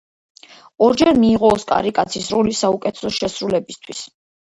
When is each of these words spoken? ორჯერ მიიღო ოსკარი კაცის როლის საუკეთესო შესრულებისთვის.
ორჯერ 0.85 1.19
მიიღო 1.23 1.51
ოსკარი 1.57 1.91
კაცის 1.97 2.29
როლის 2.37 2.63
საუკეთესო 2.65 3.13
შესრულებისთვის. 3.19 4.01